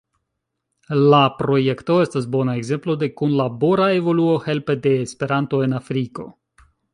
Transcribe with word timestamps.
La 1.13 1.17
projekto 1.41 1.97
estas 2.05 2.25
bona 2.35 2.55
ekzemplo 2.61 2.95
de 3.03 3.09
kunlabora 3.21 3.91
evoluo 3.99 4.41
helpe 4.47 4.77
de 4.87 4.95
Esperanto 5.05 5.61
en 5.69 5.79
Afriko. 5.83 6.27